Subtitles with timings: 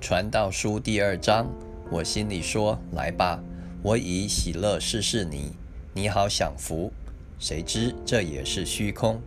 [0.00, 1.50] 传道书第二章，
[1.90, 3.42] 我心里说：“来吧，
[3.82, 5.50] 我以喜乐试试你，
[5.92, 6.92] 你好享福。”
[7.38, 9.20] 谁知这也是虚空。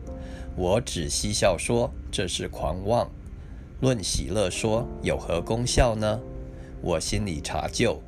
[0.55, 3.11] 我只嬉笑说：“这是狂妄。”
[3.81, 6.19] 论喜乐说：“有何功效呢？”
[6.81, 8.01] 我心里查究，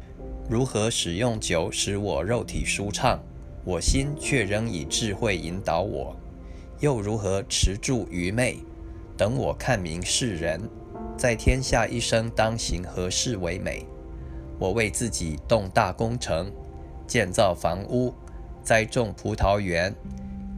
[0.50, 3.20] 如何使用酒使我肉体舒畅，
[3.66, 6.16] 我心却仍以智慧引导我；
[6.80, 8.58] 又如何持住愚昧，
[9.18, 10.62] 等我看明世人。
[11.16, 13.86] 在天下一生当行何事为美？
[14.60, 16.52] 我为自己动大工程，
[17.08, 18.14] 建造房屋，
[18.64, 19.94] 栽种葡萄园，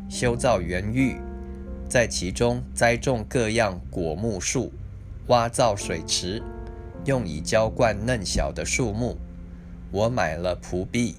[0.10, 1.18] 修造园域，
[1.90, 4.72] 在其中栽种各样果木树，
[5.28, 6.42] 挖造水池，
[7.06, 9.18] 用以浇灌嫩小的树木。
[9.92, 11.16] 我买了仆婢，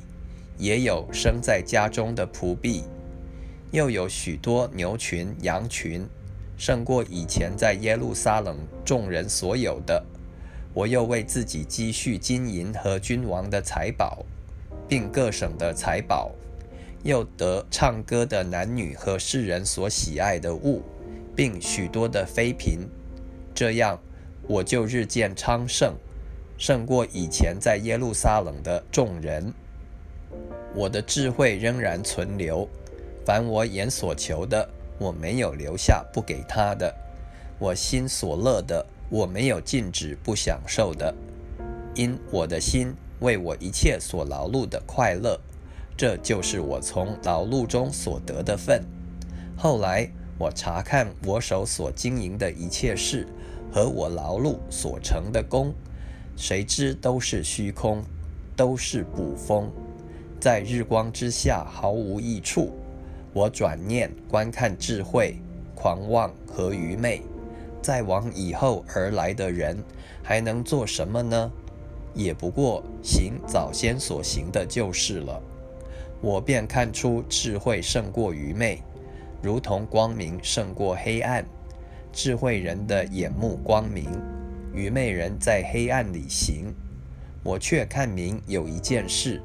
[0.59, 2.85] 也有生在家中的仆婢，
[3.71, 6.07] 又有许多牛群、羊群。
[6.57, 10.05] 胜过以前在耶路撒冷众人所有的。
[10.73, 14.25] 我又为自己积蓄金银和君王的财宝，
[14.87, 16.31] 并各省的财宝，
[17.03, 20.83] 又得唱歌的男女和世人所喜爱的物，
[21.35, 22.81] 并许多的妃嫔。
[23.55, 23.99] 这样，
[24.47, 25.95] 我就日渐昌盛，
[26.59, 29.53] 胜过以前在耶路撒冷的众人。
[30.75, 32.69] 我的智慧仍然存留，
[33.25, 34.69] 凡我眼所求的。
[34.99, 36.95] 我没有留下不给他的，
[37.59, 41.15] 我心所乐的，我没有禁止不享受的，
[41.95, 45.39] 因我的心为我一切所劳碌的快乐，
[45.97, 48.83] 这就是我从劳碌中所得的份。
[49.57, 53.27] 后来我查看我手所经营的一切事
[53.73, 55.75] 和我劳碌所成的功，
[56.37, 58.03] 谁知都是虚空，
[58.55, 59.71] 都是捕风，
[60.41, 62.73] 在日光之下毫无益处。
[63.37, 65.37] 我转念观看智慧、
[65.75, 67.21] 狂妄和愚昧，
[67.83, 69.77] 再往以后而来的人
[70.23, 71.53] 还能做什么呢？
[72.15, 75.39] 也不过行早先所行的就是了。
[76.23, 78.83] 我便看出智慧胜过愚昧，
[79.43, 81.45] 如同光明胜过黑暗。
[82.15, 84.09] 智慧人的眼目光明，
[84.73, 86.73] 愚昧人在黑暗里行。
[87.45, 89.43] 我却看明有一件事，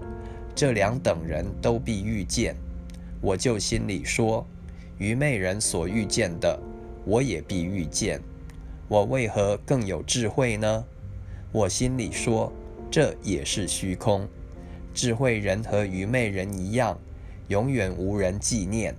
[0.56, 2.56] 这两等人都必遇见。
[3.22, 4.46] 我就心里说：
[4.98, 6.60] 愚昧人所遇见的，
[7.06, 8.20] 我也必遇见。
[8.88, 10.84] 我为何更有智慧呢？
[11.52, 12.52] 我心里说：
[12.90, 14.28] 这也是虚空。
[14.94, 16.98] 智慧人和愚昧人一样，
[17.48, 18.96] 永远无人纪念，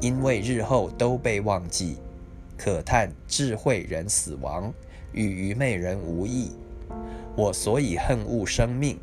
[0.00, 1.96] 因为日后都被忘记。
[2.56, 4.72] 可叹智慧人死亡，
[5.12, 6.52] 与愚昧人无异。
[7.36, 8.98] 我所以恨恶生命。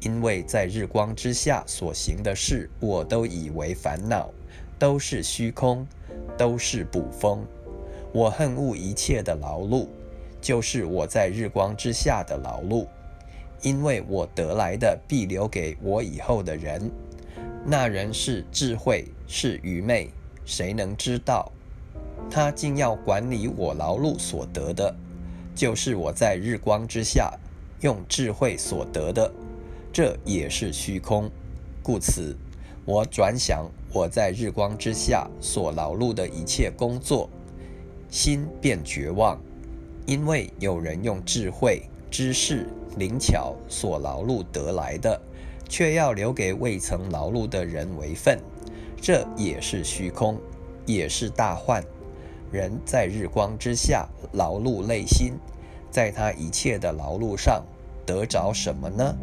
[0.00, 4.30] 因为在日光之下所行的事，我都以为烦恼，
[4.78, 5.86] 都是虚空，
[6.36, 7.44] 都是捕风。
[8.12, 9.86] 我恨恶一切的劳碌，
[10.40, 12.86] 就是我在日光之下的劳碌，
[13.60, 16.90] 因为我得来的必留给我以后的人。
[17.66, 20.10] 那人是智慧，是愚昧，
[20.44, 21.50] 谁能知道？
[22.30, 24.94] 他竟要管理我劳碌所得的，
[25.54, 27.32] 就是我在日光之下
[27.80, 29.30] 用智慧所得的。
[29.98, 31.28] 这也是虚空，
[31.82, 32.36] 故此
[32.84, 37.28] 我转想我在日光之下所劳碌的一切工作，
[38.08, 39.36] 心便绝望，
[40.06, 41.82] 因为有人用智慧、
[42.12, 45.20] 知识、灵巧所劳碌得来的，
[45.68, 48.38] 却要留给未曾劳碌的人为分。
[49.02, 50.38] 这也是虚空，
[50.86, 51.82] 也是大患。
[52.52, 55.32] 人在日光之下劳碌累心，
[55.90, 57.64] 在他一切的劳碌上
[58.06, 59.16] 得着什么呢？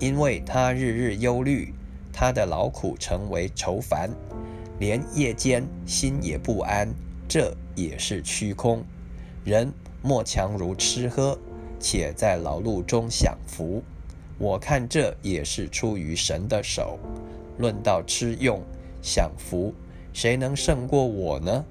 [0.00, 1.72] 因为他日日忧虑，
[2.12, 4.10] 他的劳苦成为愁烦，
[4.78, 6.92] 连夜间心也不安，
[7.28, 8.84] 这也是虚空。
[9.44, 9.72] 人
[10.02, 11.38] 莫强如吃喝，
[11.78, 13.82] 且在劳碌中享福。
[14.36, 16.98] 我看这也是出于神的手。
[17.56, 18.60] 论到吃用
[19.00, 19.72] 享福，
[20.12, 21.64] 谁能胜过我呢？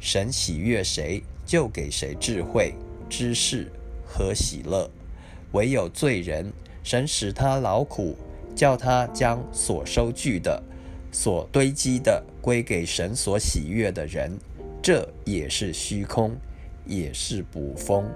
[0.00, 2.72] 神喜悦谁，就给谁智慧、
[3.10, 3.70] 知识
[4.06, 4.90] 和喜乐。
[5.52, 6.50] 唯有罪人。
[6.90, 8.16] 神使他劳苦，
[8.56, 10.58] 叫他将所收据的、
[11.12, 14.32] 所堆积的归给神所喜悦的人，
[14.82, 16.34] 这也是虚空，
[16.86, 18.10] 也是捕风。